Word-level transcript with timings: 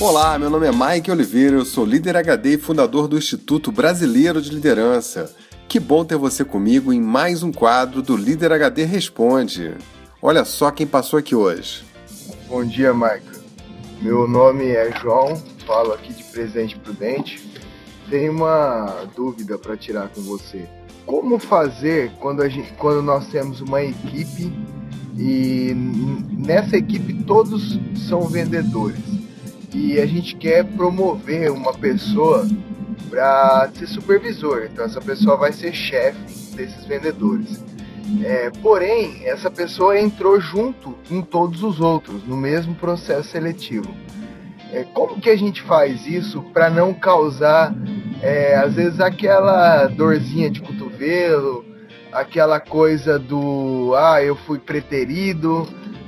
Olá, 0.00 0.38
meu 0.38 0.48
nome 0.48 0.64
é 0.64 0.70
Mike 0.70 1.10
Oliveira, 1.10 1.56
eu 1.56 1.64
sou 1.64 1.84
líder 1.84 2.16
HD 2.16 2.54
e 2.54 2.58
fundador 2.58 3.08
do 3.08 3.18
Instituto 3.18 3.72
Brasileiro 3.72 4.40
de 4.40 4.48
Liderança. 4.48 5.34
Que 5.66 5.80
bom 5.80 6.04
ter 6.04 6.16
você 6.16 6.44
comigo 6.44 6.92
em 6.92 7.00
mais 7.00 7.42
um 7.42 7.50
quadro 7.50 8.00
do 8.00 8.16
Líder 8.16 8.52
HD 8.52 8.84
Responde. 8.84 9.74
Olha 10.22 10.44
só 10.44 10.70
quem 10.70 10.86
passou 10.86 11.18
aqui 11.18 11.34
hoje. 11.34 11.82
Bom 12.48 12.64
dia, 12.64 12.94
Mike. 12.94 13.40
Meu 14.00 14.28
nome 14.28 14.66
é 14.66 14.88
João, 15.00 15.36
falo 15.66 15.92
aqui 15.92 16.12
de 16.12 16.22
Presidente 16.22 16.78
Prudente. 16.78 17.42
Tenho 18.08 18.30
uma 18.30 19.04
dúvida 19.16 19.58
para 19.58 19.76
tirar 19.76 20.10
com 20.10 20.22
você. 20.22 20.68
Como 21.04 21.40
fazer 21.40 22.12
quando, 22.20 22.48
gente, 22.48 22.72
quando 22.74 23.02
nós 23.02 23.26
temos 23.26 23.60
uma 23.60 23.82
equipe 23.82 24.52
e 25.18 25.72
nessa 26.38 26.76
equipe 26.76 27.14
todos 27.24 27.80
são 28.08 28.28
vendedores? 28.28 29.17
E 29.72 30.00
a 30.00 30.06
gente 30.06 30.36
quer 30.36 30.64
promover 30.64 31.50
uma 31.50 31.72
pessoa 31.74 32.46
para 33.10 33.70
ser 33.74 33.86
supervisor. 33.86 34.68
Então 34.72 34.84
essa 34.84 35.00
pessoa 35.00 35.36
vai 35.36 35.52
ser 35.52 35.72
chefe 35.72 36.18
desses 36.54 36.84
vendedores. 36.84 37.62
É, 38.24 38.50
porém, 38.62 39.26
essa 39.26 39.50
pessoa 39.50 39.98
entrou 40.00 40.40
junto 40.40 40.96
com 41.08 41.20
todos 41.20 41.62
os 41.62 41.78
outros 41.78 42.26
no 42.26 42.36
mesmo 42.36 42.74
processo 42.74 43.28
seletivo. 43.28 43.94
É, 44.72 44.84
como 44.84 45.20
que 45.20 45.30
a 45.30 45.36
gente 45.36 45.62
faz 45.62 46.06
isso 46.06 46.42
para 46.52 46.70
não 46.70 46.94
causar, 46.94 47.74
é, 48.22 48.54
às 48.56 48.74
vezes, 48.74 49.00
aquela 49.00 49.86
dorzinha 49.86 50.50
de 50.50 50.60
cotovelo, 50.60 51.64
aquela 52.12 52.60
coisa 52.60 53.18
do 53.18 53.94
ah, 53.96 54.22
eu 54.22 54.36
fui 54.36 54.58
preterido? 54.58 55.66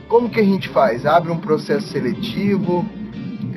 Como 0.09 0.29
que 0.29 0.41
a 0.41 0.45
gente 0.45 0.69
faz? 0.69 1.07
Abre 1.07 1.31
um 1.31 1.39
processo 1.39 1.89
seletivo? 1.89 2.85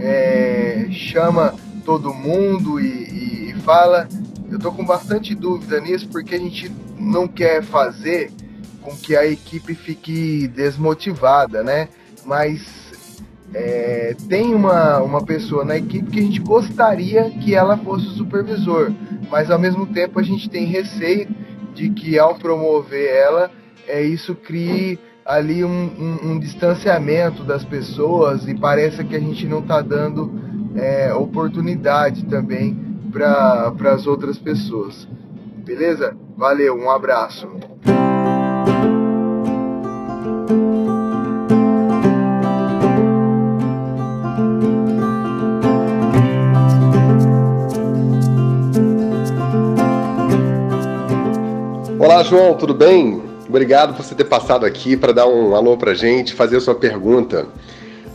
É, 0.04 0.86
chama 0.92 1.56
todo 1.86 2.14
mundo 2.14 2.80
e, 2.80 3.52
e, 3.52 3.54
fala. 3.62 4.08
Eu 4.52 4.60
tô 4.60 4.72
com 4.72 4.86
bastante 4.86 5.34
dúvida 5.34 5.80
nisso 5.80 6.08
porque 6.10 6.36
a 6.36 6.38
gente 6.38 6.72
não 7.00 7.28
quer 7.28 7.64
fazer 7.64 8.32
com 8.82 8.96
que 8.96 9.16
a 9.16 9.26
equipe 9.26 9.74
fique 9.74 10.48
desmotivada, 10.50 11.64
né? 11.64 11.88
Mas 12.24 12.62
é, 13.54 14.16
tem 14.28 14.54
uma, 14.54 15.00
uma 15.00 15.24
pessoa 15.26 15.64
na 15.64 15.78
equipe 15.78 16.12
que 16.12 16.20
a 16.20 16.24
gente 16.24 16.40
gostaria 16.40 17.32
que 17.32 17.56
ela 17.56 17.78
fosse 17.78 18.06
o 18.08 18.12
supervisor, 18.12 18.92
mas 19.32 19.50
ao 19.50 19.58
mesmo 19.58 19.88
tempo 19.88 20.20
a 20.20 20.24
gente 20.24 20.50
tem 20.50 20.66
receio 20.66 21.28
de 21.74 21.90
que 21.90 22.20
ao 22.20 22.36
promover 22.36 23.10
ela, 23.10 23.50
é, 23.88 24.04
isso 24.04 24.36
crie 24.36 25.00
ali 25.26 25.64
um, 25.64 25.70
um, 25.70 26.32
um, 26.32 26.40
distanciamento 26.40 27.44
das 27.44 27.64
pessoas 27.64 28.48
e 28.48 28.54
parece 28.54 29.04
que 29.04 29.16
a 29.16 29.20
gente 29.20 29.46
não 29.48 29.60
está 29.60 29.82
dando 29.82 30.32
é, 30.76 31.14
oportunidade 31.14 32.26
também 32.26 32.78
para 33.12 33.74
as 33.94 34.06
outras 34.06 34.38
pessoas. 34.38 35.08
Beleza? 35.64 36.16
Valeu, 36.36 36.76
um 36.76 36.90
abraço. 36.90 37.48
Olá, 51.98 52.22
João, 52.24 52.56
tudo 52.58 52.74
bem? 52.74 53.23
Obrigado 53.54 53.94
por 53.94 54.04
você 54.04 54.16
ter 54.16 54.24
passado 54.24 54.66
aqui 54.66 54.98
para 54.98 55.12
dar 55.12 55.28
um 55.28 55.54
alô 55.54 55.78
para 55.78 55.94
gente, 55.94 56.34
fazer 56.34 56.58
a 56.58 56.60
sua 56.60 56.74
pergunta. 56.74 57.46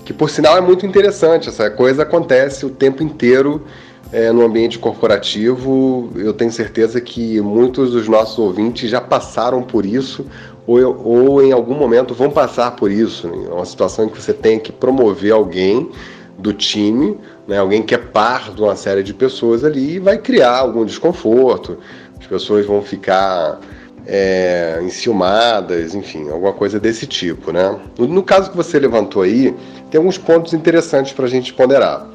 Que 0.05 0.13
por 0.13 0.29
sinal 0.29 0.57
é 0.57 0.61
muito 0.61 0.85
interessante, 0.85 1.49
essa 1.49 1.71
coisa 1.71 2.03
acontece 2.03 2.67
o 2.67 2.71
tempo 2.71 3.05
inteiro 3.05 3.65
é, 4.11 4.33
no 4.33 4.45
ambiente 4.45 4.81
corporativo. 4.81 6.11
Eu 6.17 6.33
tenho 6.33 6.51
certeza 6.51 7.01
que 7.01 7.41
muitos 7.41 7.93
dos 7.93 8.09
nossos 8.09 8.37
ouvintes 8.37 8.91
já 8.91 9.01
passaram 9.01 9.63
por 9.63 9.87
isso 9.87 10.27
ou, 10.67 11.07
ou 11.07 11.41
em 11.41 11.53
algum 11.53 11.75
momento 11.75 12.15
vão 12.15 12.33
passar 12.33 12.73
por 12.73 12.91
isso. 12.91 13.29
É 13.29 13.55
uma 13.55 13.65
situação 13.65 14.07
em 14.07 14.09
que 14.09 14.21
você 14.21 14.33
tem 14.33 14.59
que 14.59 14.73
promover 14.73 15.31
alguém 15.31 15.89
do 16.37 16.53
time, 16.53 17.17
né, 17.47 17.59
alguém 17.59 17.85
que 17.85 17.95
é 17.95 17.99
par 17.99 18.53
de 18.53 18.61
uma 18.61 18.75
série 18.75 19.05
de 19.05 19.15
pessoas 19.15 19.63
ali 19.63 19.95
e 19.95 19.99
vai 20.01 20.19
criar 20.19 20.57
algum 20.57 20.85
desconforto. 20.85 21.79
As 22.19 22.27
pessoas 22.27 22.67
vão 22.67 22.83
ficar 22.83 23.61
é, 24.11 24.81
enciumadas, 24.83 25.95
enfim, 25.95 26.31
alguma 26.31 26.55
coisa 26.55 26.81
desse 26.81 27.07
tipo, 27.07 27.53
né? 27.53 27.79
No, 27.99 28.07
no 28.07 28.23
caso 28.23 28.51
que 28.51 28.57
você 28.57 28.79
levantou 28.79 29.23
aí, 29.23 29.55
tem 29.91 29.99
alguns 29.99 30.17
pontos 30.17 30.55
interessantes 30.55 31.13
para 31.13 31.27
a 31.27 31.29
gente 31.29 31.53
ponderar. 31.53 32.07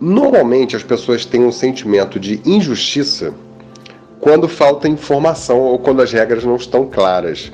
Normalmente 0.00 0.76
as 0.76 0.84
pessoas 0.84 1.24
têm 1.24 1.44
um 1.44 1.50
sentimento 1.50 2.20
de 2.20 2.40
injustiça 2.44 3.34
quando 4.20 4.48
falta 4.48 4.88
informação 4.88 5.58
ou 5.58 5.78
quando 5.80 6.00
as 6.00 6.12
regras 6.12 6.44
não 6.44 6.54
estão 6.54 6.86
claras. 6.86 7.50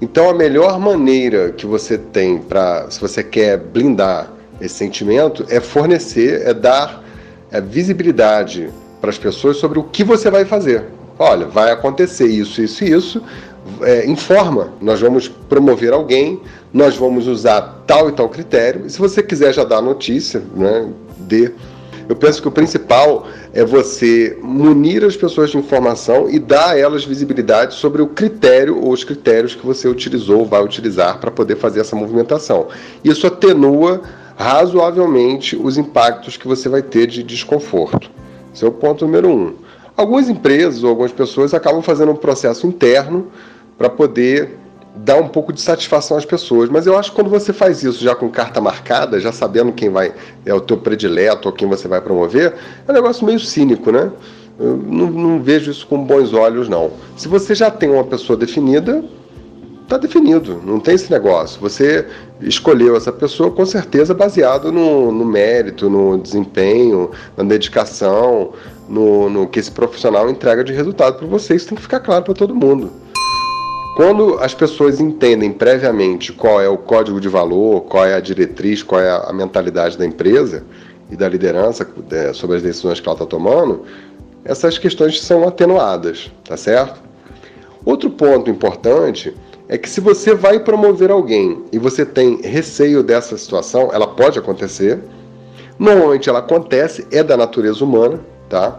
Então 0.00 0.30
a 0.30 0.34
melhor 0.34 0.80
maneira 0.80 1.50
que 1.50 1.66
você 1.66 1.98
tem 1.98 2.38
para, 2.38 2.90
se 2.90 2.98
você 2.98 3.22
quer 3.22 3.58
blindar 3.58 4.32
esse 4.60 4.74
sentimento, 4.74 5.44
é 5.50 5.60
fornecer, 5.60 6.46
é 6.46 6.54
dar 6.54 7.04
é, 7.50 7.60
visibilidade 7.60 8.70
para 8.98 9.10
as 9.10 9.18
pessoas 9.18 9.58
sobre 9.58 9.78
o 9.78 9.84
que 9.84 10.02
você 10.02 10.30
vai 10.30 10.46
fazer 10.46 10.99
olha, 11.20 11.46
vai 11.46 11.70
acontecer 11.70 12.26
isso, 12.26 12.62
isso 12.62 12.82
e 12.82 12.90
isso, 12.90 13.22
é, 13.82 14.06
informa, 14.06 14.72
nós 14.80 15.00
vamos 15.00 15.28
promover 15.28 15.92
alguém, 15.92 16.40
nós 16.72 16.96
vamos 16.96 17.26
usar 17.26 17.84
tal 17.86 18.08
e 18.08 18.12
tal 18.12 18.28
critério, 18.28 18.86
e 18.86 18.90
se 18.90 18.98
você 18.98 19.22
quiser 19.22 19.52
já 19.52 19.62
dar 19.62 19.78
a 19.78 19.82
notícia, 19.82 20.42
né, 20.56 20.88
dê. 21.18 21.52
Eu 22.08 22.16
penso 22.16 22.42
que 22.42 22.48
o 22.48 22.50
principal 22.50 23.28
é 23.52 23.64
você 23.64 24.36
munir 24.42 25.04
as 25.04 25.14
pessoas 25.14 25.50
de 25.50 25.58
informação 25.58 26.28
e 26.28 26.40
dar 26.40 26.70
a 26.70 26.78
elas 26.78 27.04
visibilidade 27.04 27.74
sobre 27.74 28.02
o 28.02 28.08
critério 28.08 28.82
ou 28.82 28.90
os 28.90 29.04
critérios 29.04 29.54
que 29.54 29.64
você 29.64 29.86
utilizou 29.86 30.40
ou 30.40 30.46
vai 30.46 30.60
utilizar 30.64 31.20
para 31.20 31.30
poder 31.30 31.54
fazer 31.54 31.80
essa 31.80 31.94
movimentação. 31.94 32.66
Isso 33.04 33.28
atenua 33.28 34.00
razoavelmente 34.36 35.54
os 35.54 35.78
impactos 35.78 36.36
que 36.36 36.48
você 36.48 36.68
vai 36.68 36.82
ter 36.82 37.06
de 37.06 37.22
desconforto. 37.22 38.10
Esse 38.52 38.64
é 38.64 38.68
o 38.68 38.72
ponto 38.72 39.04
número 39.04 39.28
um. 39.28 39.54
Algumas 40.00 40.30
empresas 40.30 40.82
ou 40.82 40.88
algumas 40.88 41.12
pessoas 41.12 41.52
acabam 41.52 41.82
fazendo 41.82 42.10
um 42.10 42.16
processo 42.16 42.66
interno 42.66 43.26
para 43.76 43.90
poder 43.90 44.56
dar 44.96 45.16
um 45.16 45.28
pouco 45.28 45.52
de 45.52 45.60
satisfação 45.60 46.16
às 46.16 46.24
pessoas. 46.24 46.70
Mas 46.70 46.86
eu 46.86 46.96
acho 46.96 47.10
que 47.10 47.16
quando 47.16 47.28
você 47.28 47.52
faz 47.52 47.82
isso 47.82 48.02
já 48.02 48.14
com 48.14 48.30
carta 48.30 48.62
marcada, 48.62 49.20
já 49.20 49.30
sabendo 49.30 49.72
quem 49.72 49.90
vai 49.90 50.14
é 50.46 50.54
o 50.54 50.60
teu 50.62 50.78
predileto 50.78 51.50
ou 51.50 51.54
quem 51.54 51.68
você 51.68 51.86
vai 51.86 52.00
promover, 52.00 52.54
é 52.88 52.90
um 52.90 52.94
negócio 52.94 53.26
meio 53.26 53.38
cínico, 53.38 53.92
né? 53.92 54.10
Eu 54.58 54.78
não, 54.78 55.10
não 55.10 55.42
vejo 55.42 55.70
isso 55.70 55.86
com 55.86 56.02
bons 56.02 56.32
olhos, 56.32 56.66
não. 56.66 56.92
Se 57.14 57.28
você 57.28 57.54
já 57.54 57.70
tem 57.70 57.90
uma 57.90 58.04
pessoa 58.04 58.38
definida, 58.38 59.04
está 59.82 59.98
definido, 59.98 60.62
não 60.64 60.80
tem 60.80 60.94
esse 60.94 61.12
negócio. 61.12 61.60
Você 61.60 62.06
escolheu 62.40 62.96
essa 62.96 63.12
pessoa 63.12 63.50
com 63.50 63.66
certeza 63.66 64.14
baseado 64.14 64.72
no, 64.72 65.12
no 65.12 65.26
mérito, 65.26 65.90
no 65.90 66.16
desempenho, 66.16 67.10
na 67.36 67.44
dedicação, 67.44 68.54
no, 68.90 69.30
no 69.30 69.46
que 69.46 69.60
esse 69.60 69.70
profissional 69.70 70.28
entrega 70.28 70.64
de 70.64 70.72
resultado 70.72 71.16
para 71.16 71.26
você. 71.28 71.54
Isso 71.54 71.68
tem 71.68 71.76
que 71.76 71.82
ficar 71.82 72.00
claro 72.00 72.24
para 72.24 72.34
todo 72.34 72.54
mundo. 72.54 72.90
Quando 73.96 74.38
as 74.40 74.52
pessoas 74.52 75.00
entendem 75.00 75.52
previamente 75.52 76.32
qual 76.32 76.60
é 76.60 76.68
o 76.68 76.76
código 76.76 77.20
de 77.20 77.28
valor, 77.28 77.82
qual 77.82 78.04
é 78.04 78.14
a 78.14 78.20
diretriz, 78.20 78.82
qual 78.82 79.00
é 79.00 79.10
a 79.10 79.32
mentalidade 79.32 79.96
da 79.96 80.04
empresa 80.04 80.64
e 81.10 81.16
da 81.16 81.28
liderança 81.28 81.86
é, 82.10 82.32
sobre 82.32 82.56
as 82.56 82.62
decisões 82.62 82.98
que 82.98 83.08
ela 83.08 83.14
está 83.14 83.26
tomando, 83.26 83.84
essas 84.44 84.78
questões 84.78 85.20
são 85.20 85.46
atenuadas, 85.46 86.30
tá 86.44 86.56
certo? 86.56 87.00
Outro 87.84 88.10
ponto 88.10 88.50
importante 88.50 89.34
é 89.68 89.78
que 89.78 89.88
se 89.88 90.00
você 90.00 90.34
vai 90.34 90.58
promover 90.58 91.10
alguém 91.10 91.64
e 91.72 91.78
você 91.78 92.04
tem 92.04 92.40
receio 92.42 93.02
dessa 93.02 93.36
situação, 93.36 93.90
ela 93.92 94.06
pode 94.06 94.38
acontecer. 94.38 94.98
Normalmente 95.78 96.28
ela 96.28 96.40
acontece, 96.40 97.06
é 97.10 97.22
da 97.22 97.36
natureza 97.36 97.84
humana, 97.84 98.20
tá? 98.50 98.78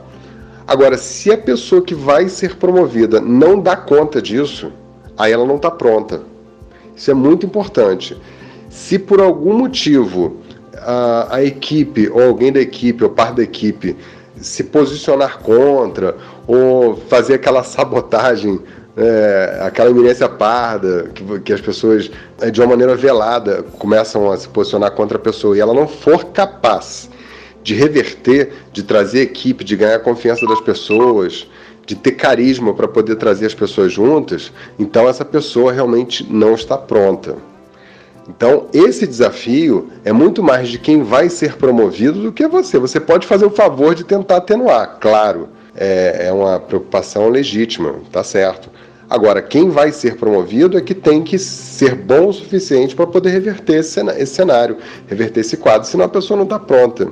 Agora, 0.68 0.98
se 0.98 1.32
a 1.32 1.38
pessoa 1.38 1.82
que 1.82 1.96
vai 1.96 2.30
ser 2.30 2.58
promovida 2.58 3.20
não 3.20 3.60
dá 3.60 3.76
conta 3.76 4.22
disso, 4.22 4.72
aí 5.18 5.32
ela 5.32 5.46
não 5.46 5.56
está 5.56 5.72
pronta. 5.72 6.22
Isso 6.96 7.10
é 7.10 7.14
muito 7.14 7.46
importante. 7.46 8.16
Se 8.70 9.00
por 9.00 9.20
algum 9.20 9.58
motivo 9.58 10.38
a, 10.78 11.36
a 11.38 11.44
equipe, 11.44 12.08
ou 12.10 12.22
alguém 12.22 12.52
da 12.52 12.60
equipe, 12.60 13.04
ou 13.04 13.10
parte 13.10 13.38
da 13.38 13.44
equipe, 13.44 13.98
se 14.40 14.64
posicionar 14.64 15.40
contra, 15.40 16.16
ou 16.46 16.96
fazer 16.96 17.36
aquela 17.36 17.64
sabotagem 17.66 18.60
é, 18.96 19.60
aquela 19.62 19.90
iminência 19.90 20.28
parda, 20.28 21.10
que, 21.14 21.40
que 21.40 21.54
as 21.54 21.62
pessoas, 21.62 22.12
é, 22.42 22.52
de 22.52 22.60
uma 22.60 22.68
maneira 22.68 22.96
velada, 22.96 23.64
começam 23.80 24.30
a 24.30 24.38
se 24.38 24.50
posicionar 24.50 24.92
contra 24.92 25.18
a 25.18 25.22
pessoa 25.22 25.56
e 25.56 25.62
ela 25.62 25.74
não 25.74 25.88
for 25.88 26.26
capaz 26.26 27.10
de 27.64 27.74
reverter, 27.74 28.54
de 28.72 28.84
trazer 28.84 29.22
equipe, 29.22 29.64
de 29.64 29.76
ganhar 29.76 29.96
a 29.96 30.00
confiança 30.00 30.46
das 30.46 30.62
pessoas, 30.62 31.48
de 31.86 31.96
ter 31.96 32.14
carisma 32.14 32.74
para 32.74 32.88
poder 32.88 33.16
trazer 33.16 33.46
as 33.46 33.54
pessoas 33.54 33.92
juntas, 33.92 34.52
então 34.78 35.08
essa 35.08 35.26
pessoa 35.26 35.72
realmente 35.72 36.26
não 36.30 36.54
está 36.54 36.78
pronta. 36.78 37.36
Então, 38.30 38.68
esse 38.72 39.08
desafio 39.08 39.90
é 40.06 40.14
muito 40.14 40.44
mais 40.44 40.70
de 40.70 40.78
quem 40.78 41.04
vai 41.04 41.28
ser 41.28 41.58
promovido 41.58 42.22
do 42.22 42.32
que 42.32 42.48
você. 42.48 42.78
Você 42.78 43.00
pode 43.00 43.26
fazer 43.26 43.46
o 43.46 43.50
favor 43.50 43.96
de 43.96 44.04
tentar 44.04 44.38
atenuar, 44.38 44.98
claro, 45.02 45.50
é, 45.76 46.28
é 46.28 46.32
uma 46.32 46.60
preocupação 46.60 47.30
legítima, 47.30 47.96
tá 48.12 48.24
certo. 48.24 48.70
Agora, 49.10 49.42
quem 49.42 49.70
vai 49.70 49.92
ser 49.92 50.16
promovido 50.16 50.78
é 50.78 50.82
que 50.82 50.94
tem 50.94 51.22
que 51.22 51.38
ser 51.38 51.96
bom 51.96 52.30
o 52.30 52.34
suficiente 52.34 52.96
para 52.96 53.06
poder 53.06 53.32
reverter 53.32 53.80
esse 53.80 54.26
cenário, 54.28 54.78
reverter 55.08 55.42
esse 55.42 55.58
quadro, 55.58 55.86
senão 55.86 56.06
a 56.06 56.10
pessoa 56.10 56.38
não 56.38 56.46
está 56.46 56.58
pronta. 56.58 57.12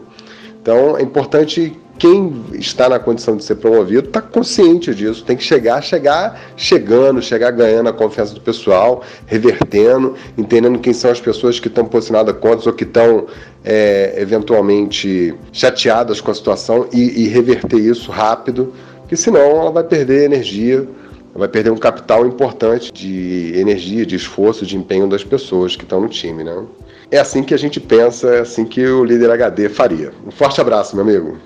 Então, 0.62 0.98
é 0.98 1.02
importante 1.02 1.74
quem 2.00 2.46
está 2.54 2.88
na 2.88 2.98
condição 2.98 3.36
de 3.36 3.44
ser 3.44 3.56
promovido 3.56 4.08
está 4.08 4.22
consciente 4.22 4.96
disso, 4.96 5.24
tem 5.26 5.36
que 5.36 5.44
chegar, 5.44 5.82
chegar 5.82 6.40
chegando, 6.56 7.22
chegar 7.22 7.52
ganhando 7.52 7.90
a 7.90 7.94
confiança 7.94 8.34
do 8.34 8.40
pessoal, 8.40 9.04
revertendo, 9.28 10.16
entendendo 10.38 10.80
quem 10.80 10.94
são 10.94 11.12
as 11.12 11.20
pessoas 11.20 11.60
que 11.60 11.68
estão 11.68 11.84
posicionadas 11.84 12.38
contra 12.38 12.70
ou 12.70 12.76
que 12.76 12.86
estão 12.86 13.28
é, 13.66 14.16
eventualmente 14.18 15.36
chateadas 15.52 16.22
com 16.22 16.32
a 16.32 16.34
situação 16.34 16.88
e, 16.94 17.26
e 17.26 17.28
reverter 17.28 17.80
isso 17.80 18.10
rápido, 18.10 18.74
porque 19.02 19.18
senão 19.18 19.42
ela 19.42 19.72
vai 19.72 19.84
perder 19.84 20.24
energia, 20.24 20.88
vai 21.36 21.50
perder 21.50 21.70
um 21.72 21.78
capital 21.78 22.26
importante 22.26 22.94
de 22.94 23.52
energia, 23.56 24.06
de 24.06 24.16
esforço, 24.16 24.66
de 24.66 24.78
empenho 24.78 25.08
das 25.08 25.24
pessoas 25.24 25.76
que 25.76 25.84
estão 25.84 26.00
no 26.00 26.08
time, 26.08 26.44
né? 26.44 26.64
É 27.12 27.18
assim 27.18 27.44
que 27.44 27.56
a 27.56 27.58
gente 27.58 27.80
pensa, 27.80 28.36
é 28.36 28.40
assim 28.42 28.66
que 28.66 28.86
o 28.86 29.04
líder 29.04 29.32
HD 29.32 29.68
faria. 29.68 30.14
Um 30.26 30.30
forte 30.30 30.62
abraço, 30.62 30.96
meu 30.96 31.04
amigo. 31.04 31.38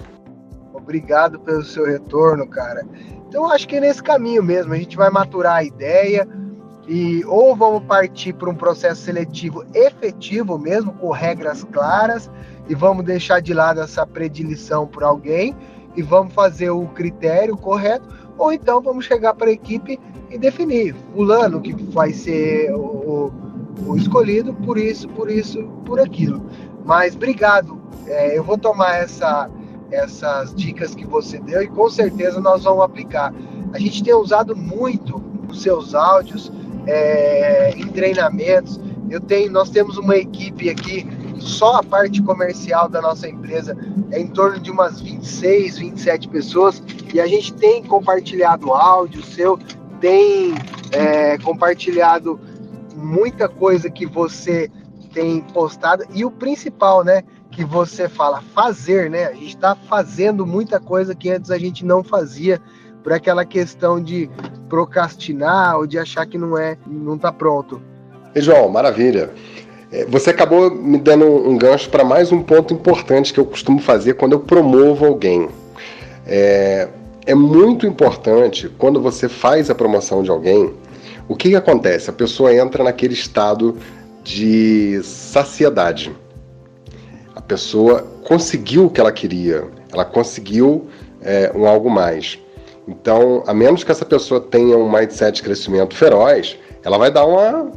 Obrigado 0.74 1.40
pelo 1.40 1.64
seu 1.64 1.86
retorno, 1.86 2.46
cara. 2.48 2.86
Então 3.28 3.50
acho 3.50 3.68
que 3.68 3.78
é 3.78 3.80
nesse 3.80 4.04
caminho 4.04 4.44
mesmo, 4.44 4.74
a 4.74 4.78
gente 4.78 4.98
vai 4.98 5.10
maturar 5.10 5.56
a 5.56 5.64
ideia 5.64 6.28
e 6.86 7.24
ou 7.26 7.56
vamos 7.56 7.84
partir 7.86 8.34
para 8.34 8.50
um 8.50 8.56
processo 8.56 9.02
seletivo 9.02 9.64
efetivo 9.74 10.60
mesmo, 10.60 10.92
com 10.94 11.12
regras 11.12 11.64
claras, 11.72 12.30
e 12.68 12.76
vamos 12.76 13.06
deixar 13.06 13.42
de 13.42 13.54
lado 13.54 13.80
essa 13.80 14.06
predileção 14.06 14.86
por 14.86 15.04
alguém 15.04 15.56
e 15.96 16.02
vamos 16.02 16.34
fazer 16.34 16.72
o 16.72 16.88
critério 16.88 17.56
correto, 17.56 18.08
ou 18.38 18.52
então 18.52 18.82
vamos 18.82 19.06
chegar 19.06 19.34
para 19.34 19.48
a 19.48 19.54
equipe 19.54 19.98
e 20.30 20.38
definir 20.38 20.94
fulano 21.14 21.62
que 21.62 21.74
vai 21.74 22.12
ser 22.12 22.74
o, 22.74 23.32
o, 23.86 23.96
escolhido 23.96 24.54
por 24.54 24.78
isso, 24.78 25.08
por 25.10 25.30
isso, 25.30 25.64
por 25.86 26.00
aquilo. 26.00 26.44
Mas 26.86 27.16
obrigado, 27.16 27.82
é, 28.08 28.38
eu 28.38 28.44
vou 28.44 28.58
tomar 28.58 28.96
essa 28.98 29.50
essas 29.92 30.56
dicas 30.56 30.96
que 30.96 31.06
você 31.06 31.40
deu 31.40 31.62
e 31.62 31.68
com 31.68 31.88
certeza 31.88 32.42
nós 32.42 32.64
vamos 32.64 32.84
aplicar. 32.84 33.34
A 33.72 33.80
gente 33.80 34.04
tem 34.04 34.14
usado 34.14 34.56
muito 34.56 35.24
os 35.48 35.62
seus 35.62 35.94
áudios 35.94 36.52
é, 36.88 37.74
em 37.78 37.88
treinamentos. 37.90 38.80
Eu 39.10 39.22
tenho, 39.22 39.52
nós 39.52 39.70
temos 39.70 39.98
uma 39.98 40.18
equipe 40.18 40.70
aqui, 40.70 41.06
só 41.40 41.76
a 41.76 41.84
parte 41.84 42.22
comercial 42.24 42.90
da 42.90 43.02
nossa 43.02 43.28
empresa 43.28 43.78
é 44.12 44.20
em 44.20 44.28
torno 44.28 44.60
de 44.60 44.72
umas 44.72 45.00
26, 45.00 45.78
27 45.78 46.28
pessoas 46.30 46.82
e 47.14 47.20
a 47.20 47.28
gente 47.28 47.54
tem 47.54 47.84
compartilhado 47.84 48.72
áudio 48.72 49.24
seu, 49.24 49.60
tem 50.00 50.56
é, 50.92 51.38
compartilhado 51.40 52.40
muita 53.04 53.48
coisa 53.48 53.90
que 53.90 54.06
você 54.06 54.72
tem 55.14 55.42
postado 55.42 56.06
e 56.14 56.26
o 56.26 56.32
principal, 56.32 57.04
né? 57.04 57.24
que 57.54 57.64
você 57.64 58.10
fala 58.10 58.42
fazer, 58.54 59.10
né? 59.10 59.26
A 59.28 59.34
gente 59.34 59.50
está 59.50 59.76
fazendo 59.76 60.46
muita 60.46 60.80
coisa 60.80 61.14
que 61.14 61.30
antes 61.30 61.52
a 61.52 61.58
gente 61.58 61.86
não 61.86 62.04
fazia 62.04 62.60
por 63.04 63.14
aquela 63.14 63.46
questão 63.46 64.02
de 64.02 64.30
procrastinar 64.68 65.78
ou 65.78 65.86
de 65.86 66.00
achar 66.00 66.26
que 66.26 66.38
não 66.38 66.58
é, 66.58 66.78
não 66.88 67.16
está 67.16 67.32
pronto. 67.32 67.82
E 68.34 68.42
João, 68.42 68.70
maravilha. 68.70 69.30
É, 69.92 70.06
você 70.06 70.32
acabou 70.32 70.72
me 70.72 70.98
dando 70.98 71.26
um 71.26 71.56
gancho 71.58 71.90
para 71.90 72.04
mais 72.04 72.32
um 72.32 72.42
ponto 72.42 72.74
importante 72.74 73.32
que 73.32 73.40
eu 73.40 73.46
costumo 73.46 73.80
fazer 73.80 74.16
quando 74.16 74.34
eu 74.34 74.40
promovo 74.40 75.06
alguém. 75.06 75.48
É, 76.26 76.88
é 77.26 77.36
muito 77.36 77.86
importante 77.86 78.68
quando 78.80 79.00
você 79.00 79.30
faz 79.30 79.70
a 79.70 79.76
promoção 79.76 80.24
de 80.24 80.32
alguém, 80.32 80.74
o 81.28 81.36
que, 81.36 81.50
que 81.50 81.56
acontece? 81.56 82.10
A 82.10 82.14
pessoa 82.14 82.54
entra 82.54 82.84
naquele 82.84 83.14
estado 83.14 83.78
de 84.24 85.02
saciedade 85.04 86.12
pessoa 87.48 88.06
conseguiu 88.24 88.86
o 88.86 88.90
que 88.90 89.00
ela 89.00 89.12
queria, 89.12 89.66
ela 89.92 90.06
conseguiu 90.06 90.88
é, 91.22 91.52
um 91.56 91.68
algo 91.68 91.90
mais. 91.90 92.40
Então, 92.88 93.44
a 93.48 93.54
menos 93.54 93.84
que 93.84 93.92
essa 93.92 94.06
pessoa 94.06 94.42
tenha 94.42 94.78
um 94.78 94.92
mindset 94.92 95.38
de 95.38 95.44
crescimento 95.44 95.96
feroz, 95.96 96.58
ela 96.84 96.98
vai 96.98 97.12
dar 97.12 97.26
uma 97.26 97.72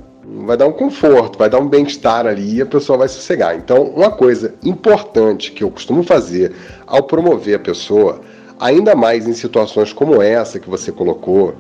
vai 0.44 0.56
dar 0.56 0.66
um 0.66 0.72
conforto, 0.72 1.38
vai 1.38 1.48
dar 1.48 1.60
um 1.60 1.68
bem-estar 1.68 2.26
ali 2.26 2.56
e 2.56 2.60
a 2.60 2.66
pessoa 2.66 2.98
vai 2.98 3.06
sossegar. 3.06 3.54
Então, 3.54 3.84
uma 3.84 4.10
coisa 4.10 4.54
importante 4.64 5.52
que 5.52 5.62
eu 5.62 5.70
costumo 5.70 6.02
fazer 6.02 6.52
ao 6.84 7.04
promover 7.04 7.54
a 7.54 7.60
pessoa, 7.60 8.20
ainda 8.58 8.96
mais 8.96 9.28
em 9.28 9.32
situações 9.32 9.92
como 9.92 10.20
essa 10.20 10.58
que 10.58 10.68
você 10.68 10.90
colocou, 10.90 11.54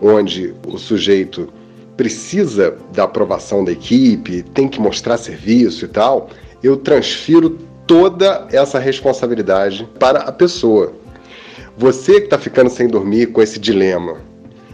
onde 0.00 0.54
o 0.66 0.78
sujeito 0.78 1.48
precisa 1.96 2.76
da 2.92 3.04
aprovação 3.04 3.64
da 3.64 3.72
equipe, 3.72 4.42
tem 4.54 4.68
que 4.68 4.80
mostrar 4.80 5.18
serviço 5.18 5.84
e 5.84 5.88
tal, 5.88 6.30
eu 6.62 6.76
transfiro 6.76 7.58
toda 7.86 8.46
essa 8.52 8.78
responsabilidade 8.78 9.86
para 9.98 10.20
a 10.20 10.32
pessoa. 10.32 10.92
Você 11.76 12.20
que 12.20 12.26
está 12.26 12.38
ficando 12.38 12.70
sem 12.70 12.88
dormir 12.88 13.26
com 13.26 13.42
esse 13.42 13.58
dilema, 13.58 14.16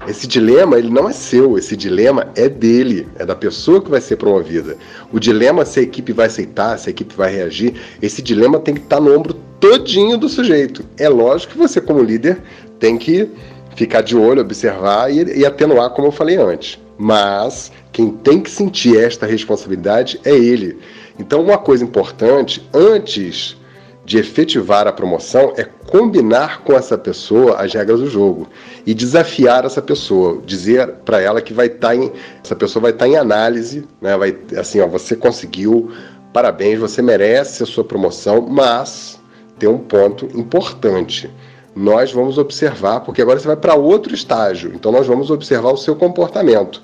esse 0.06 0.26
dilema 0.26 0.78
ele 0.78 0.88
não 0.88 1.08
é 1.08 1.12
seu, 1.12 1.58
esse 1.58 1.76
dilema 1.76 2.28
é 2.36 2.48
dele, 2.48 3.08
é 3.18 3.26
da 3.26 3.34
pessoa 3.34 3.82
que 3.82 3.90
vai 3.90 4.00
ser 4.00 4.16
promovida. 4.16 4.76
O 5.12 5.18
dilema 5.18 5.64
se 5.64 5.80
a 5.80 5.82
equipe 5.82 6.12
vai 6.12 6.26
aceitar, 6.26 6.78
se 6.78 6.88
a 6.88 6.90
equipe 6.90 7.14
vai 7.14 7.34
reagir, 7.34 7.74
esse 8.00 8.22
dilema 8.22 8.60
tem 8.60 8.74
que 8.74 8.82
estar 8.82 8.96
tá 8.96 9.02
no 9.02 9.16
ombro 9.16 9.34
todinho 9.58 10.16
do 10.16 10.28
sujeito. 10.28 10.84
É 10.96 11.08
lógico 11.08 11.54
que 11.54 11.58
você 11.58 11.80
como 11.80 12.02
líder 12.02 12.38
tem 12.78 12.96
que 12.96 13.28
ficar 13.76 14.00
de 14.00 14.16
olho, 14.16 14.40
observar 14.40 15.12
e, 15.12 15.38
e 15.38 15.46
atenuar, 15.46 15.90
como 15.90 16.08
eu 16.08 16.12
falei 16.12 16.36
antes. 16.36 16.80
Mas 16.98 17.70
quem 17.92 18.10
tem 18.10 18.40
que 18.40 18.50
sentir 18.50 18.98
esta 18.98 19.26
responsabilidade 19.26 20.18
é 20.24 20.34
ele. 20.34 20.78
Então, 21.18 21.42
uma 21.42 21.58
coisa 21.58 21.84
importante, 21.84 22.66
antes 22.74 23.56
de 24.04 24.18
efetivar 24.18 24.86
a 24.86 24.92
promoção, 24.92 25.52
é 25.56 25.64
combinar 25.64 26.62
com 26.62 26.72
essa 26.72 26.96
pessoa 26.96 27.56
as 27.56 27.74
regras 27.74 28.00
do 28.00 28.08
jogo 28.08 28.48
e 28.86 28.94
desafiar 28.94 29.64
essa 29.64 29.82
pessoa, 29.82 30.40
dizer 30.46 30.88
para 31.04 31.20
ela 31.20 31.42
que 31.42 31.52
vai 31.52 31.66
estar 31.66 31.88
tá 31.88 31.96
em, 31.96 32.12
essa 32.42 32.54
pessoa 32.54 32.82
vai 32.82 32.92
estar 32.92 33.04
tá 33.04 33.10
em 33.10 33.16
análise, 33.16 33.84
né? 34.00 34.16
Vai 34.16 34.36
assim, 34.56 34.80
ó, 34.80 34.86
você 34.86 35.16
conseguiu, 35.16 35.90
parabéns, 36.32 36.78
você 36.78 37.02
merece 37.02 37.64
a 37.64 37.66
sua 37.66 37.82
promoção, 37.82 38.42
mas 38.42 39.20
tem 39.58 39.68
um 39.68 39.78
ponto 39.78 40.26
importante. 40.38 41.28
Nós 41.76 42.10
vamos 42.10 42.38
observar, 42.38 43.00
porque 43.00 43.20
agora 43.20 43.38
você 43.38 43.46
vai 43.46 43.56
para 43.56 43.74
outro 43.74 44.14
estágio, 44.14 44.72
então 44.74 44.90
nós 44.90 45.06
vamos 45.06 45.30
observar 45.30 45.70
o 45.70 45.76
seu 45.76 45.94
comportamento. 45.94 46.80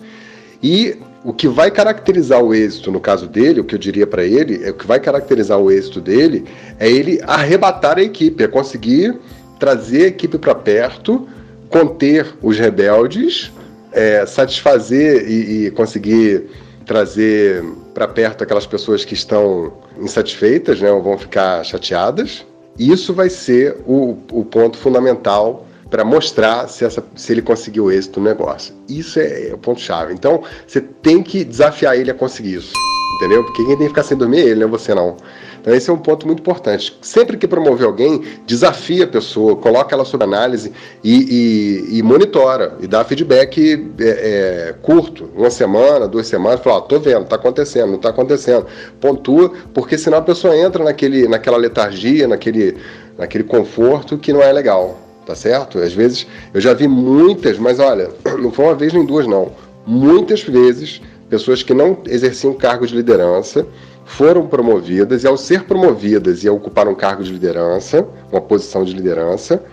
E 0.63 0.99
o 1.25 1.33
que 1.33 1.49
vai 1.49 1.71
caracterizar 1.71 2.43
o 2.43 2.55
êxito 2.55 2.93
no 2.93 3.01
caso 3.01 3.27
dele, 3.27 3.61
o 3.61 3.65
que 3.65 3.75
eu 3.75 3.79
diria 3.79 4.07
para 4.07 4.23
ele, 4.23 4.63
é 4.63 4.71
o 4.71 4.75
que 4.75 4.87
vai 4.87 5.01
caracterizar 5.01 5.59
o 5.59 5.71
êxito 5.71 6.01
dele 6.01 6.45
é 6.79 6.91
ele 6.91 7.21
arrebatar 7.23 7.97
a 7.99 8.03
equipe, 8.03 8.45
é 8.45 8.49
conseguir 8.49 9.19
trazer 9.59 10.05
a 10.05 10.09
equipe 10.09 10.37
para 10.37 10.55
perto, 10.55 11.27
conter 11.71 12.27
os 12.43 12.59
rebeldes, 12.59 13.51
é, 13.93 14.27
satisfazer 14.27 15.29
e, 15.29 15.67
e 15.67 15.71
conseguir 15.71 16.51
trazer 16.85 17.65
para 17.95 18.09
perto 18.09 18.43
aquelas 18.43 18.67
pessoas 18.67 19.05
que 19.05 19.15
estão 19.15 19.73
insatisfeitas, 19.99 20.81
né, 20.81 20.91
ou 20.91 21.03
vão 21.03 21.17
ficar 21.17 21.65
chateadas. 21.65 22.45
Isso 22.79 23.13
vai 23.13 23.29
ser 23.29 23.77
o, 23.87 24.17
o 24.33 24.45
ponto 24.45 24.77
fundamental 24.79 25.67
para 25.91 26.05
mostrar 26.05 26.69
se, 26.69 26.85
essa, 26.85 27.05
se 27.15 27.33
ele 27.33 27.43
conseguiu 27.43 27.93
êxito 27.93 28.19
no 28.19 28.27
negócio. 28.27 28.75
Isso 28.89 29.21
é, 29.21 29.51
é 29.51 29.55
o 29.55 29.59
ponto-chave. 29.59 30.15
Então, 30.15 30.43
você 30.67 30.81
tem 30.81 31.23
que 31.23 31.45
desafiar 31.45 31.99
ele 31.99 32.11
a 32.11 32.15
conseguir 32.15 32.55
isso. 32.55 32.73
Entendeu? 33.17 33.45
Porque 33.45 33.63
quem 33.65 33.77
tem 33.77 33.87
que 33.87 33.89
ficar 33.89 34.03
sem 34.03 34.17
dormir 34.17 34.39
é 34.39 34.45
ele, 34.49 34.61
não 34.61 34.69
é 34.69 34.71
você 34.71 34.95
não. 34.95 35.17
Então 35.63 35.73
esse 35.73 35.89
é 35.89 35.93
um 35.93 35.99
ponto 35.99 36.27
muito 36.27 36.41
importante. 36.41 36.99
Sempre 37.01 37.37
que 37.37 37.47
promover 37.47 37.87
alguém, 37.87 38.21
desafia 38.45 39.05
a 39.05 39.07
pessoa, 39.07 39.55
coloca 39.55 39.95
ela 39.95 40.05
sob 40.05 40.23
análise 40.25 40.73
e, 41.03 41.87
e, 41.93 41.99
e 41.99 42.03
monitora, 42.03 42.77
e 42.81 42.89
dá 42.89 43.05
feedback 43.05 43.93
é, 43.99 44.05
é, 44.05 44.75
curto, 44.83 45.31
uma 45.37 45.51
semana, 45.51 46.09
duas 46.09 46.27
semanas, 46.27 46.61
fala, 46.61 46.79
ó, 46.79 46.81
tô 46.81 46.99
vendo, 46.99 47.27
tá 47.27 47.37
acontecendo, 47.37 47.93
não 47.93 47.99
tá 47.99 48.09
acontecendo. 48.09 48.67
Pontua, 49.01 49.53
porque 49.73 49.97
senão 49.97 50.19
a 50.19 50.23
pessoa 50.23 50.57
entra 50.57 50.83
naquele, 50.83 51.29
naquela 51.29 51.57
letargia, 51.57 52.27
naquele, 52.27 52.77
naquele 53.17 53.45
conforto 53.45 54.19
que 54.19 54.33
não 54.33 54.43
é 54.43 54.53
legal 54.53 54.99
tá 55.25 55.37
certo? 55.37 55.79
Às 55.79 55.93
vezes 55.93 56.27
eu 56.53 56.61
já 56.61 56.75
vi 56.75 56.89
muitas, 56.89 57.57
mas 57.57 57.79
olha, 57.79 58.11
não 58.41 58.51
foi 58.51 58.65
uma 58.65 58.75
vez 58.75 58.93
nem 58.93 59.07
duas, 59.07 59.25
não. 59.25 59.53
Muitas 59.87 60.43
vezes, 60.43 61.01
pessoas 61.33 61.63
que 61.63 61.73
não 61.73 61.97
exerciam 62.09 62.53
cargo 62.53 62.87
de 62.87 62.95
liderança 62.95 63.67
foram 64.05 64.47
promovidas, 64.47 65.25
e 65.25 65.27
ao 65.27 65.39
ser 65.39 65.65
promovidas 65.65 66.45
e 66.45 66.49
ocupar 66.51 66.87
um 66.87 66.95
cargo 66.95 67.25
de 67.25 67.33
liderança, 67.33 68.07
uma 68.31 68.43
posição 68.43 68.85
de 68.85 68.93
liderança, 68.93 69.65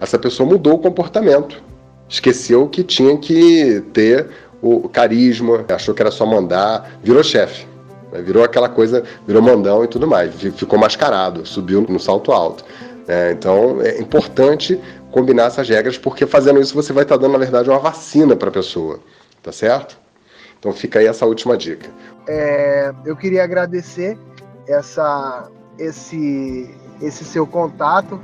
essa 0.00 0.18
pessoa 0.18 0.48
mudou 0.48 0.72
o 0.72 0.78
comportamento. 0.78 1.62
Esqueceu 2.08 2.66
que 2.66 2.82
tinha 2.82 3.14
que 3.18 3.84
ter 3.92 4.26
o 4.62 4.88
carisma, 4.88 5.62
achou 5.68 5.94
que 5.94 6.00
era 6.00 6.10
só 6.10 6.24
mandar, 6.24 6.98
virou 7.02 7.22
chefe. 7.22 7.66
Virou 8.24 8.42
aquela 8.42 8.70
coisa, 8.70 9.04
virou 9.26 9.42
mandão 9.42 9.84
e 9.84 9.88
tudo 9.88 10.06
mais, 10.06 10.32
ficou 10.56 10.78
mascarado, 10.78 11.44
subiu 11.44 11.82
no 11.82 12.00
salto 12.00 12.32
alto. 12.32 12.64
É, 13.06 13.32
então 13.32 13.82
é 13.82 14.00
importante 14.00 14.80
combinar 15.10 15.48
essas 15.48 15.68
regras, 15.68 15.98
porque 15.98 16.24
fazendo 16.24 16.58
isso 16.58 16.74
você 16.74 16.90
vai 16.90 17.02
estar 17.02 17.18
dando, 17.18 17.32
na 17.32 17.38
verdade, 17.38 17.68
uma 17.68 17.78
vacina 17.78 18.34
para 18.34 18.48
a 18.48 18.52
pessoa, 18.52 18.98
tá 19.42 19.52
certo? 19.52 20.00
Então 20.62 20.72
fica 20.72 21.00
aí 21.00 21.08
essa 21.08 21.26
última 21.26 21.56
dica. 21.56 21.90
É, 22.28 22.94
eu 23.04 23.16
queria 23.16 23.42
agradecer 23.42 24.16
essa, 24.68 25.50
esse, 25.76 26.72
esse 27.00 27.24
seu 27.24 27.44
contato, 27.44 28.20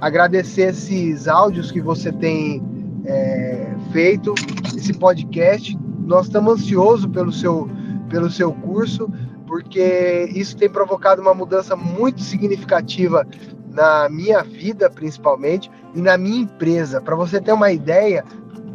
agradecer 0.00 0.70
esses 0.70 1.26
áudios 1.26 1.72
que 1.72 1.80
você 1.80 2.12
tem 2.12 2.62
é, 3.04 3.66
feito, 3.90 4.32
esse 4.76 4.92
podcast. 4.92 5.76
Nós 6.06 6.26
estamos 6.26 6.52
ansiosos 6.52 7.06
pelo 7.06 7.32
seu, 7.32 7.68
pelo 8.08 8.30
seu 8.30 8.52
curso, 8.52 9.12
porque 9.44 10.30
isso 10.32 10.56
tem 10.56 10.70
provocado 10.70 11.20
uma 11.20 11.34
mudança 11.34 11.74
muito 11.74 12.20
significativa 12.22 13.26
na 13.72 14.08
minha 14.08 14.44
vida, 14.44 14.88
principalmente, 14.88 15.68
e 15.96 16.00
na 16.00 16.16
minha 16.16 16.42
empresa. 16.42 17.00
Para 17.00 17.16
você 17.16 17.40
ter 17.40 17.52
uma 17.52 17.72
ideia, 17.72 18.24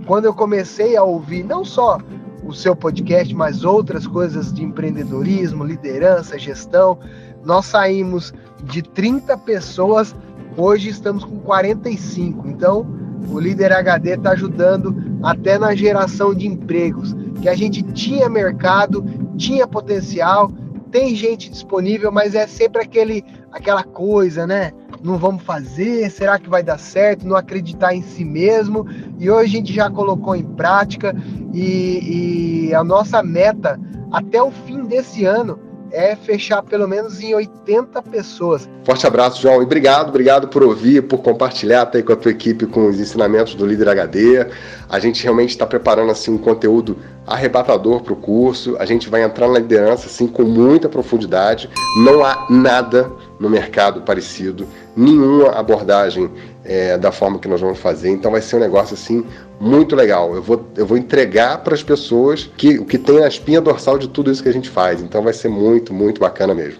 quando 0.05 0.25
eu 0.25 0.33
comecei 0.33 0.97
a 0.97 1.03
ouvir 1.03 1.41
não 1.41 1.63
só 1.63 1.99
o 2.45 2.53
seu 2.53 2.75
podcast, 2.75 3.33
mas 3.33 3.63
outras 3.63 4.05
coisas 4.05 4.53
de 4.53 4.63
empreendedorismo, 4.63 5.63
liderança, 5.63 6.37
gestão, 6.37 6.99
nós 7.43 7.65
saímos 7.65 8.33
de 8.63 8.81
30 8.81 9.37
pessoas, 9.39 10.15
hoje 10.55 10.89
estamos 10.89 11.23
com 11.23 11.39
45. 11.39 12.47
Então, 12.47 12.85
o 13.29 13.39
Líder 13.39 13.73
HD 13.73 14.13
está 14.15 14.31
ajudando 14.31 14.95
até 15.23 15.57
na 15.57 15.73
geração 15.75 16.33
de 16.33 16.47
empregos, 16.47 17.15
que 17.41 17.49
a 17.49 17.55
gente 17.55 17.81
tinha 17.83 18.29
mercado, 18.29 19.03
tinha 19.37 19.67
potencial, 19.67 20.51
tem 20.91 21.15
gente 21.15 21.49
disponível, 21.49 22.11
mas 22.11 22.35
é 22.35 22.47
sempre 22.47 22.81
aquele, 22.81 23.25
aquela 23.51 23.83
coisa, 23.83 24.45
né? 24.47 24.71
Não 25.03 25.17
vamos 25.17 25.43
fazer, 25.43 26.09
será 26.09 26.39
que 26.39 26.49
vai 26.49 26.63
dar 26.63 26.77
certo, 26.77 27.27
não 27.27 27.35
acreditar 27.35 27.93
em 27.93 28.01
si 28.01 28.23
mesmo. 28.23 28.87
E 29.19 29.29
hoje 29.29 29.55
a 29.55 29.57
gente 29.57 29.73
já 29.73 29.89
colocou 29.89 30.35
em 30.35 30.43
prática 30.43 31.15
e, 31.53 32.67
e 32.69 32.73
a 32.73 32.83
nossa 32.83 33.21
meta 33.23 33.79
até 34.11 34.41
o 34.41 34.51
fim 34.51 34.85
desse 34.85 35.25
ano 35.25 35.59
é 35.91 36.15
fechar 36.15 36.61
pelo 36.61 36.87
menos 36.87 37.21
em 37.21 37.33
80 37.33 38.01
pessoas. 38.03 38.69
Forte 38.83 39.07
abraço, 39.07 39.41
João, 39.41 39.61
e 39.61 39.63
obrigado, 39.65 40.09
obrigado 40.09 40.47
por 40.47 40.61
ouvir, 40.61 41.01
por 41.03 41.19
compartilhar 41.19 41.89
aí 41.93 42.03
com 42.03 42.11
a 42.11 42.15
tua 42.15 42.31
equipe 42.31 42.65
com 42.65 42.87
os 42.87 42.99
ensinamentos 42.99 43.55
do 43.55 43.65
Líder 43.65 43.89
HD. 43.89 44.45
A 44.89 44.99
gente 44.99 45.23
realmente 45.23 45.51
está 45.51 45.65
preparando 45.65 46.11
assim 46.11 46.31
um 46.31 46.37
conteúdo 46.37 46.97
arrebatador 47.25 48.01
para 48.01 48.13
o 48.13 48.15
curso. 48.15 48.75
A 48.77 48.85
gente 48.85 49.09
vai 49.09 49.23
entrar 49.23 49.47
na 49.47 49.59
liderança 49.59 50.07
assim 50.07 50.27
com 50.27 50.43
muita 50.43 50.89
profundidade. 50.89 51.69
Não 52.03 52.23
há 52.25 52.45
nada 52.49 53.09
no 53.39 53.49
mercado 53.49 54.01
parecido, 54.01 54.67
nenhuma 54.95 55.51
abordagem 55.51 56.29
é, 56.63 56.97
da 56.97 57.11
forma 57.11 57.39
que 57.39 57.47
nós 57.47 57.61
vamos 57.61 57.79
fazer. 57.79 58.09
Então 58.09 58.31
vai 58.31 58.41
ser 58.41 58.55
um 58.55 58.59
negócio 58.59 58.93
assim 58.93 59.25
muito 59.59 59.95
legal. 59.95 60.33
Eu 60.33 60.41
vou, 60.41 60.65
eu 60.75 60.85
vou 60.85 60.97
entregar 60.97 61.59
para 61.59 61.73
as 61.73 61.83
pessoas 61.83 62.49
que, 62.57 62.77
o 62.79 62.85
que 62.85 62.97
tem 62.97 63.23
a 63.23 63.27
espinha 63.27 63.61
dorsal 63.61 63.97
de 63.97 64.07
tudo 64.07 64.31
isso 64.31 64.41
que 64.41 64.49
a 64.49 64.53
gente 64.53 64.69
faz. 64.69 65.01
Então 65.01 65.21
vai 65.21 65.33
ser 65.33 65.49
muito, 65.49 65.93
muito 65.93 66.19
bacana 66.19 66.53
mesmo. 66.53 66.79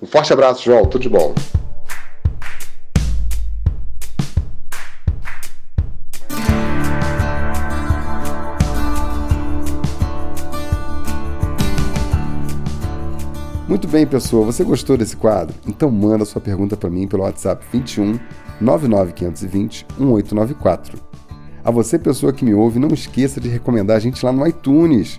Um 0.00 0.06
forte 0.06 0.32
abraço, 0.32 0.64
João. 0.64 0.84
Tudo 0.84 1.02
de 1.02 1.08
bom. 1.08 1.32
Muito 13.72 13.88
bem, 13.88 14.06
pessoal. 14.06 14.44
Você 14.44 14.62
gostou 14.64 14.98
desse 14.98 15.16
quadro? 15.16 15.54
Então 15.66 15.90
manda 15.90 16.26
sua 16.26 16.42
pergunta 16.42 16.76
para 16.76 16.90
mim 16.90 17.08
pelo 17.08 17.22
WhatsApp 17.22 17.64
21 17.72 18.20
99520 18.60 19.86
1894. 19.98 21.00
A 21.64 21.70
você, 21.70 21.98
pessoa 21.98 22.34
que 22.34 22.44
me 22.44 22.52
ouve, 22.52 22.78
não 22.78 22.88
esqueça 22.88 23.40
de 23.40 23.48
recomendar 23.48 23.96
a 23.96 23.98
gente 23.98 24.22
lá 24.26 24.30
no 24.30 24.46
iTunes. 24.46 25.18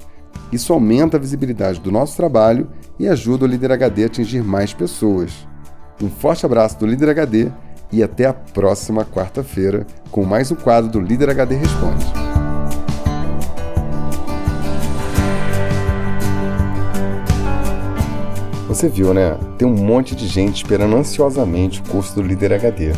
Isso 0.51 0.71
aumenta 0.71 1.17
a 1.17 1.19
visibilidade 1.19 1.79
do 1.79 1.91
nosso 1.91 2.15
trabalho 2.15 2.69
e 2.99 3.07
ajuda 3.07 3.45
o 3.45 3.47
Líder 3.47 3.71
HD 3.71 4.03
a 4.03 4.05
atingir 4.05 4.43
mais 4.43 4.71
pessoas. 4.71 5.47
Um 5.99 6.07
forte 6.07 6.45
abraço 6.45 6.77
do 6.77 6.85
Líder 6.85 7.09
HD 7.09 7.51
e 7.91 8.03
até 8.03 8.27
a 8.27 8.33
próxima 8.33 9.03
quarta-feira 9.03 9.87
com 10.11 10.23
mais 10.25 10.51
um 10.51 10.55
quadro 10.55 10.91
do 10.91 10.99
Líder 10.99 11.31
HD 11.31 11.55
Responde. 11.55 12.32
Você 18.73 18.89
viu, 18.89 19.13
né? 19.13 19.37
Tem 19.55 19.67
um 19.67 19.75
monte 19.75 20.15
de 20.15 20.25
gente 20.25 20.55
esperando 20.55 20.95
ansiosamente 20.95 21.79
o 21.79 21.83
curso 21.91 22.15
do 22.15 22.23
Líder 22.23 22.53
HD. 22.53 22.91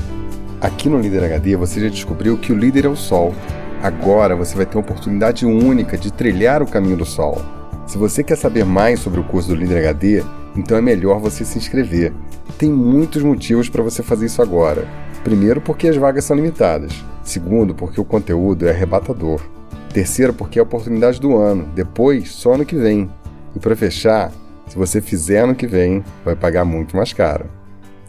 Aqui 0.61 0.87
no 0.87 0.97
Líder 0.97 1.25
HD 1.25 1.57
você 1.57 1.81
já 1.81 1.89
descobriu 1.89 2.37
que 2.37 2.53
o 2.53 2.57
líder 2.57 2.85
é 2.85 2.87
o 2.87 2.95
sol. 2.95 3.35
Agora 3.83 4.37
você 4.37 4.55
vai 4.55 4.65
ter 4.65 4.77
uma 4.77 4.85
oportunidade 4.85 5.45
única 5.45 5.97
de 5.97 6.13
trilhar 6.13 6.63
o 6.63 6.65
caminho 6.65 6.95
do 6.95 7.03
sol. 7.03 7.41
Se 7.85 7.97
você 7.97 8.23
quer 8.23 8.37
saber 8.37 8.63
mais 8.63 9.01
sobre 9.01 9.19
o 9.19 9.23
curso 9.25 9.49
do 9.49 9.55
Líder 9.55 9.79
HD, 9.79 10.23
então 10.55 10.77
é 10.77 10.81
melhor 10.81 11.19
você 11.19 11.43
se 11.43 11.57
inscrever. 11.57 12.13
Tem 12.57 12.71
muitos 12.71 13.21
motivos 13.21 13.67
para 13.67 13.83
você 13.83 14.01
fazer 14.01 14.27
isso 14.27 14.41
agora. 14.41 14.87
Primeiro, 15.25 15.59
porque 15.59 15.89
as 15.89 15.97
vagas 15.97 16.23
são 16.23 16.37
limitadas. 16.37 17.03
Segundo, 17.21 17.75
porque 17.75 17.99
o 17.99 18.05
conteúdo 18.05 18.65
é 18.65 18.71
arrebatador. 18.71 19.41
Terceiro, 19.93 20.33
porque 20.33 20.57
é 20.57 20.61
a 20.61 20.63
oportunidade 20.63 21.19
do 21.19 21.35
ano. 21.35 21.67
Depois, 21.75 22.31
só 22.31 22.53
ano 22.53 22.65
que 22.65 22.77
vem. 22.77 23.09
E 23.53 23.59
para 23.59 23.75
fechar, 23.75 24.31
se 24.67 24.77
você 24.77 25.01
fizer 25.01 25.39
ano 25.39 25.55
que 25.55 25.65
vem, 25.67 26.03
vai 26.23 26.35
pagar 26.35 26.63
muito 26.65 26.95
mais 26.95 27.13
caro. 27.13 27.49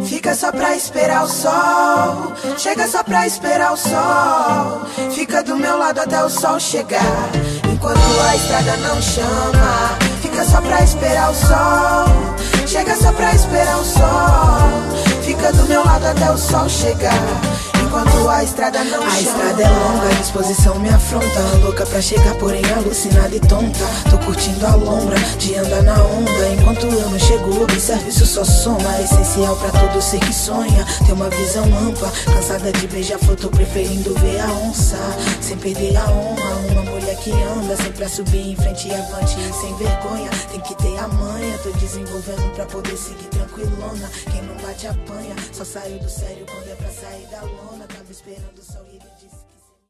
Fica 0.03 0.35
só 0.35 0.51
pra 0.51 0.75
esperar 0.75 1.23
o 1.23 1.27
sol, 1.27 2.33
chega 2.57 2.85
só 2.87 3.01
pra 3.03 3.25
esperar 3.25 3.73
o 3.73 3.77
sol. 3.77 4.85
Fica 5.11 5.41
do 5.43 5.57
meu 5.57 5.77
lado 5.77 5.99
até 5.99 6.23
o 6.23 6.29
sol 6.29 6.59
chegar, 6.59 7.31
enquanto 7.71 7.99
a 8.29 8.35
estrada 8.35 8.77
não 8.77 9.01
chama. 9.01 10.06
Fica 10.37 10.49
só 10.51 10.61
pra 10.61 10.83
esperar 10.83 11.31
o 11.31 11.33
sol. 11.33 12.67
Chega 12.67 12.95
só 12.95 13.11
pra 13.11 13.33
esperar 13.33 13.79
o 13.79 13.83
sol. 13.83 15.23
Fica 15.23 15.51
do 15.51 15.65
meu 15.65 15.83
lado 15.83 16.05
até 16.05 16.29
o 16.29 16.37
sol 16.37 16.69
chegar 16.69 17.56
enquanto 17.97 18.29
a 18.29 18.43
estrada 18.43 18.83
não 18.83 19.01
A 19.01 19.09
chama. 19.09 19.21
estrada 19.21 19.63
é 19.63 19.69
longa, 19.69 20.07
a 20.07 20.21
disposição 20.21 20.79
me 20.79 20.89
afronta. 20.89 21.39
Louca 21.63 21.85
pra 21.85 22.01
chegar, 22.01 22.35
porém 22.35 22.61
alucinada 22.75 23.35
e 23.35 23.39
tonta. 23.39 23.85
Tô 24.09 24.17
curtindo 24.19 24.65
a 24.65 24.75
lombra 24.75 25.17
de 25.39 25.55
andar 25.55 25.81
na 25.83 26.03
onda. 26.03 26.49
Enquanto 26.59 26.85
eu 26.85 27.09
não 27.09 27.19
chego, 27.19 27.63
observe 27.63 28.09
isso 28.09 28.25
só 28.25 28.43
soma. 28.43 29.01
Essencial 29.01 29.55
pra 29.55 29.71
todo 29.71 30.01
ser 30.01 30.19
que 30.19 30.33
sonha. 30.33 30.85
Ter 31.05 31.13
uma 31.13 31.29
visão 31.29 31.65
ampla, 31.65 32.11
cansada 32.25 32.71
de 32.71 32.87
beijar 32.87 33.17
flor 33.19 33.35
Tô 33.35 33.49
preferindo 33.49 34.13
ver 34.15 34.41
a 34.41 34.51
onça. 34.51 34.97
Sem 35.41 35.57
perder 35.57 35.97
a 35.97 36.05
honra, 36.09 36.55
uma 36.71 36.83
mulher 36.83 37.15
que 37.17 37.31
anda 37.31 37.75
Sempre 37.75 38.03
a 38.05 38.09
subir 38.09 38.51
em 38.51 38.55
frente 38.55 38.87
e 38.87 38.93
avante. 38.93 39.37
Sem 39.59 39.75
vergonha, 39.75 40.29
tem 40.51 40.59
que 40.59 40.75
ter 40.75 40.97
a 40.99 41.07
manha. 41.07 41.57
Tô 41.63 41.71
desenvolvendo 41.71 42.53
pra 42.53 42.65
poder 42.65 42.97
seguir 42.97 43.27
tranquilona. 43.29 44.09
Quem 44.31 44.41
não 44.43 44.55
bate 44.57 44.87
apanha, 44.87 45.35
só 45.51 45.63
saiu 45.63 45.97
do 45.99 46.09
sério 46.09 46.45
quando 46.45 46.71
é 46.71 46.75
pra 46.75 46.89
sair 46.89 47.25
da 47.31 47.41
lona 47.41 47.86
tava 47.87 48.11
esperando 48.11 48.59
o 48.59 48.63
sol 48.63 48.85
e 48.85 48.95
ele 48.95 49.09
disse 49.19 49.46